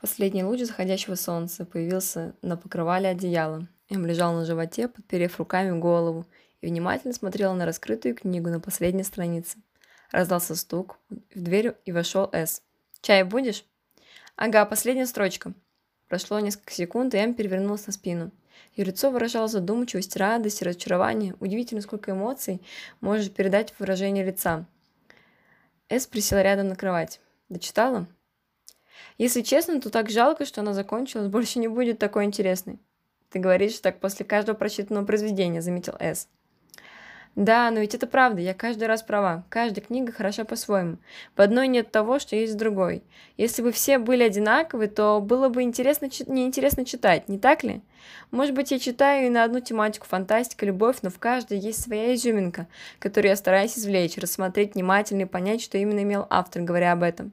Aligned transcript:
Последний 0.00 0.42
луч 0.42 0.60
заходящего 0.60 1.14
солнца 1.14 1.66
появился 1.66 2.34
на 2.40 2.56
покрывале 2.56 3.10
одеяла. 3.10 3.66
Эм 3.90 4.06
лежал 4.06 4.32
на 4.32 4.46
животе, 4.46 4.88
подперев 4.88 5.38
руками 5.38 5.78
голову, 5.78 6.24
и 6.62 6.68
внимательно 6.68 7.12
смотрел 7.12 7.52
на 7.52 7.66
раскрытую 7.66 8.14
книгу 8.14 8.48
на 8.48 8.60
последней 8.60 9.02
странице. 9.02 9.58
Раздался 10.10 10.56
стук 10.56 10.98
в 11.10 11.42
дверь, 11.42 11.74
и 11.84 11.92
вошел 11.92 12.30
С. 12.32 12.62
«Чай 13.02 13.24
будешь?» 13.24 13.64
«Ага, 14.36 14.64
последняя 14.64 15.06
строчка». 15.06 15.52
Прошло 16.08 16.40
несколько 16.40 16.72
секунд, 16.72 17.14
и 17.14 17.18
Эм 17.18 17.34
перевернулся 17.34 17.88
на 17.88 17.92
спину. 17.92 18.30
Ее 18.76 18.86
лицо 18.86 19.10
выражало 19.10 19.48
задумчивость, 19.48 20.16
радость, 20.16 20.62
разочарование. 20.62 21.34
Удивительно, 21.40 21.82
сколько 21.82 22.12
эмоций 22.12 22.62
может 23.02 23.34
передать 23.34 23.74
выражение 23.78 24.24
лица. 24.24 24.64
Эс 25.90 26.06
присела 26.06 26.40
рядом 26.40 26.68
на 26.68 26.76
кровать. 26.76 27.20
«Дочитала?» 27.50 28.06
Если 29.18 29.42
честно, 29.42 29.80
то 29.80 29.90
так 29.90 30.10
жалко, 30.10 30.44
что 30.44 30.60
она 30.60 30.72
закончилась, 30.74 31.28
больше 31.28 31.58
не 31.58 31.68
будет 31.68 31.98
такой 31.98 32.24
интересной. 32.24 32.78
Ты 33.30 33.38
говоришь 33.38 33.78
так 33.80 34.00
после 34.00 34.24
каждого 34.24 34.56
прочитанного 34.56 35.04
произведения, 35.04 35.62
заметил 35.62 35.94
С. 36.00 36.28
Да, 37.36 37.70
но 37.70 37.78
ведь 37.78 37.94
это 37.94 38.08
правда, 38.08 38.40
я 38.40 38.54
каждый 38.54 38.88
раз 38.88 39.02
права. 39.02 39.44
Каждая 39.48 39.84
книга 39.84 40.12
хороша 40.12 40.44
по-своему. 40.44 40.96
В 41.36 41.40
одной 41.40 41.68
нет 41.68 41.92
того, 41.92 42.18
что 42.18 42.34
есть 42.34 42.54
в 42.54 42.56
другой. 42.56 43.04
Если 43.36 43.62
бы 43.62 43.70
все 43.70 43.98
были 43.98 44.24
одинаковы, 44.24 44.88
то 44.88 45.20
было 45.20 45.48
бы 45.48 45.62
интересно, 45.62 46.08
неинтересно 46.26 46.84
читать, 46.84 47.28
не 47.28 47.38
так 47.38 47.62
ли? 47.62 47.82
Может 48.32 48.54
быть, 48.54 48.72
я 48.72 48.80
читаю 48.80 49.26
и 49.26 49.30
на 49.30 49.44
одну 49.44 49.60
тематику 49.60 50.06
фантастика, 50.06 50.66
любовь, 50.66 50.98
но 51.02 51.10
в 51.10 51.20
каждой 51.20 51.58
есть 51.58 51.82
своя 51.82 52.14
изюминка, 52.14 52.66
которую 52.98 53.30
я 53.30 53.36
стараюсь 53.36 53.78
извлечь, 53.78 54.18
рассмотреть 54.18 54.74
внимательно 54.74 55.22
и 55.22 55.26
понять, 55.26 55.62
что 55.62 55.78
именно 55.78 56.02
имел 56.02 56.26
автор, 56.30 56.62
говоря 56.62 56.92
об 56.92 57.04
этом. 57.04 57.32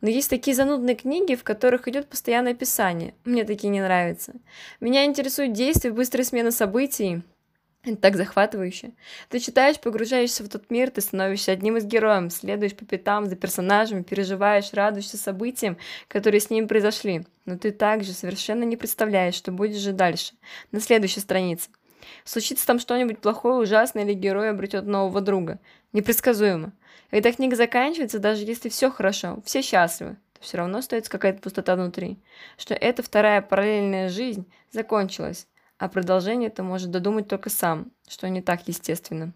Но 0.00 0.08
есть 0.08 0.30
такие 0.30 0.54
занудные 0.54 0.94
книги, 0.94 1.34
в 1.34 1.44
которых 1.44 1.88
идет 1.88 2.08
постоянное 2.08 2.52
описание. 2.52 3.14
Мне 3.24 3.44
такие 3.44 3.68
не 3.68 3.80
нравятся. 3.80 4.34
Меня 4.80 5.04
интересуют 5.04 5.52
действия, 5.52 5.90
быстрая 5.90 6.24
смена 6.24 6.50
событий. 6.50 7.22
Это 7.84 7.96
так 7.96 8.16
захватывающе. 8.16 8.92
Ты 9.28 9.38
читаешь, 9.38 9.80
погружаешься 9.80 10.42
в 10.42 10.48
тот 10.48 10.68
мир, 10.70 10.90
ты 10.90 11.00
становишься 11.00 11.52
одним 11.52 11.76
из 11.76 11.84
героев, 11.84 12.32
следуешь 12.32 12.74
по 12.74 12.84
пятам 12.84 13.26
за 13.26 13.36
персонажем, 13.36 14.04
переживаешь, 14.04 14.72
радуешься 14.72 15.16
событиям, 15.16 15.78
которые 16.08 16.40
с 16.40 16.50
ним 16.50 16.68
произошли. 16.68 17.24
Но 17.44 17.56
ты 17.56 17.70
также 17.70 18.12
совершенно 18.12 18.64
не 18.64 18.76
представляешь, 18.76 19.34
что 19.34 19.52
будет 19.52 19.78
же 19.78 19.92
дальше, 19.92 20.34
на 20.72 20.80
следующей 20.80 21.20
странице. 21.20 21.70
Случится 22.24 22.66
там 22.66 22.78
что-нибудь 22.78 23.20
плохое, 23.20 23.56
ужасное, 23.56 24.04
или 24.04 24.14
герой 24.14 24.50
обретет 24.50 24.86
нового 24.86 25.20
друга. 25.20 25.58
Непредсказуемо. 25.92 26.72
Когда 27.10 27.32
книга 27.32 27.56
заканчивается, 27.56 28.18
даже 28.18 28.44
если 28.44 28.68
все 28.68 28.90
хорошо, 28.90 29.40
все 29.44 29.62
счастливы, 29.62 30.16
то 30.34 30.42
все 30.42 30.58
равно 30.58 30.78
остается 30.78 31.10
какая-то 31.10 31.40
пустота 31.40 31.74
внутри. 31.76 32.18
Что 32.56 32.74
эта 32.74 33.02
вторая 33.02 33.42
параллельная 33.42 34.08
жизнь 34.08 34.50
закончилась, 34.70 35.46
а 35.78 35.88
продолжение 35.88 36.48
это 36.48 36.62
может 36.62 36.90
додумать 36.90 37.28
только 37.28 37.50
сам, 37.50 37.92
что 38.08 38.28
не 38.28 38.42
так 38.42 38.66
естественно. 38.66 39.32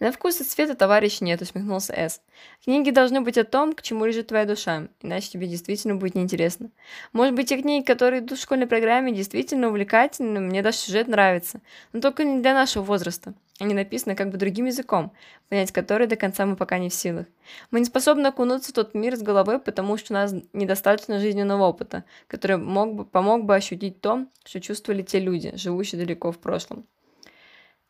На 0.00 0.12
вкус 0.12 0.40
и 0.40 0.44
цвета 0.44 0.74
товарищ 0.74 1.20
нет, 1.20 1.42
усмехнулся 1.42 1.92
С. 1.92 2.20
Книги 2.64 2.90
должны 2.90 3.20
быть 3.20 3.38
о 3.38 3.44
том, 3.44 3.72
к 3.72 3.82
чему 3.82 4.04
лежит 4.04 4.28
твоя 4.28 4.44
душа, 4.44 4.88
иначе 5.00 5.30
тебе 5.30 5.46
действительно 5.46 5.96
будет 5.96 6.14
неинтересно. 6.14 6.70
Может 7.12 7.34
быть, 7.34 7.48
те 7.48 7.60
книги, 7.60 7.84
которые 7.84 8.20
идут 8.20 8.38
в 8.38 8.42
школьной 8.42 8.66
программе, 8.66 9.12
действительно 9.12 9.68
увлекательны, 9.68 10.40
мне 10.40 10.62
даже 10.62 10.78
сюжет 10.78 11.08
нравится, 11.08 11.60
но 11.92 12.00
только 12.00 12.24
не 12.24 12.40
для 12.40 12.54
нашего 12.54 12.82
возраста. 12.82 13.34
Они 13.62 13.74
написаны 13.74 14.16
как 14.16 14.30
бы 14.30 14.38
другим 14.38 14.64
языком, 14.64 15.12
понять 15.48 15.70
который 15.70 16.08
до 16.08 16.16
конца 16.16 16.46
мы 16.46 16.56
пока 16.56 16.78
не 16.78 16.88
в 16.88 16.94
силах. 16.94 17.26
Мы 17.70 17.78
не 17.78 17.86
способны 17.86 18.26
окунуться 18.26 18.70
в 18.70 18.74
тот 18.74 18.94
мир 18.94 19.14
с 19.14 19.22
головой, 19.22 19.60
потому 19.60 19.96
что 19.96 20.12
у 20.12 20.16
нас 20.16 20.34
недостаточно 20.52 21.20
жизненного 21.20 21.64
опыта, 21.64 22.04
который 22.26 22.56
мог 22.56 22.94
бы, 22.94 23.04
помог 23.04 23.44
бы 23.44 23.54
ощутить 23.54 24.00
то, 24.00 24.26
что 24.44 24.60
чувствовали 24.60 25.02
те 25.02 25.20
люди, 25.20 25.52
живущие 25.54 26.00
далеко 26.00 26.32
в 26.32 26.38
прошлом. 26.38 26.86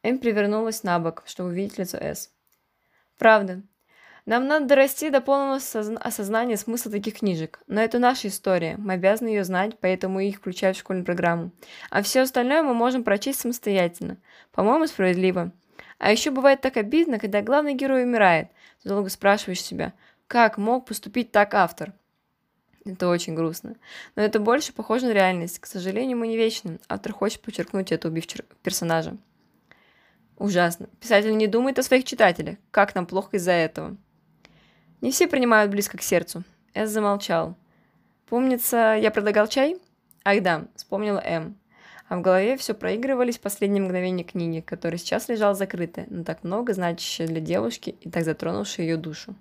Эм 0.03 0.19
привернулась 0.19 0.83
на 0.83 0.99
бок, 0.99 1.23
чтобы 1.27 1.51
увидеть 1.51 1.79
лицо 1.79 1.97
С. 1.97 2.31
«Правда. 3.19 3.63
Нам 4.27 4.47
надо 4.47 4.67
дорасти 4.67 5.11
до 5.11 5.21
полного 5.21 5.57
осознания 5.57 6.57
смысла 6.57 6.91
таких 6.91 7.19
книжек. 7.19 7.61
Но 7.67 7.81
это 7.81 7.99
наша 7.99 8.29
история, 8.29 8.77
мы 8.79 8.95
обязаны 8.95 9.29
ее 9.29 9.45
знать, 9.45 9.79
поэтому 9.81 10.21
их 10.21 10.37
включают 10.37 10.77
в 10.77 10.81
школьную 10.81 11.05
программу. 11.05 11.51
А 11.91 12.03
все 12.03 12.21
остальное 12.21 12.63
мы 12.63 12.75
можем 12.75 13.03
прочесть 13.03 13.41
самостоятельно. 13.41 14.17
По-моему, 14.53 14.87
справедливо. 14.87 15.53
А 15.99 16.11
еще 16.11 16.31
бывает 16.31 16.61
так 16.61 16.77
обидно, 16.77 17.19
когда 17.19 17.43
главный 17.43 17.75
герой 17.75 18.05
умирает. 18.05 18.49
Ты 18.83 18.89
долго 18.89 19.09
спрашиваешь 19.09 19.63
себя, 19.63 19.93
как 20.27 20.59
мог 20.59 20.87
поступить 20.87 21.33
так 21.33 21.55
автор?» 21.55 21.93
Это 22.85 23.09
очень 23.09 23.35
грустно. 23.35 23.77
Но 24.17 24.23
это 24.23 24.41
больше 24.41 24.73
похоже 24.73 25.07
на 25.07 25.13
реальность. 25.13 25.61
К 25.61 25.67
сожалению, 25.67 26.19
мы 26.19 26.27
не 26.27 26.37
вечны. 26.37 26.81
Автор 26.89 27.13
хочет 27.13 27.41
подчеркнуть 27.41 27.93
это, 27.93 28.09
убив 28.09 28.27
персонажа. 28.63 29.17
Ужасно. 30.37 30.89
Писатель 31.01 31.37
не 31.37 31.47
думает 31.47 31.79
о 31.79 31.83
своих 31.83 32.05
читателях. 32.05 32.57
Как 32.71 32.95
нам 32.95 33.07
плохо 33.07 33.37
из-за 33.37 33.53
этого? 33.53 33.97
Не 35.01 35.11
все 35.11 35.29
принимают 35.29 35.71
близко 35.71 35.99
к 35.99 36.03
сердцу. 36.03 36.43
Эс 36.75 36.91
замолчал. 36.91 37.57
Помнится, 38.29 38.97
я 39.01 39.11
предлагал 39.11 39.47
чай? 39.47 39.77
Ах 40.25 40.43
да, 40.43 40.65
вспомнила 40.75 41.21
М. 41.25 41.57
А 42.09 42.17
в 42.17 42.23
голове 42.23 42.57
все 42.57 42.75
проигрывались 42.75 43.39
последние 43.39 43.83
мгновения 43.83 44.25
книги, 44.25 44.61
которая 44.61 44.99
сейчас 44.99 45.29
лежала 45.29 45.55
закрытая, 45.55 46.07
но 46.11 46.25
так 46.25 46.45
много 46.45 46.75
значащая 46.75 47.27
для 47.27 47.41
девушки 47.41 47.97
и 48.01 48.11
так 48.11 48.25
затронувшая 48.25 48.87
ее 48.87 48.97
душу. 48.97 49.35